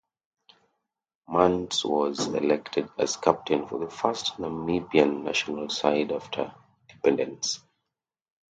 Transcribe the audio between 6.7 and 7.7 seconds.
independence.